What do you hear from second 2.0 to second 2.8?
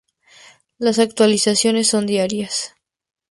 diarias.